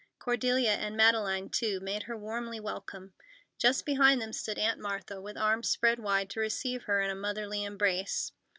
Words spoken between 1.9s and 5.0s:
her warmly welcome. Just behind them stood Aunt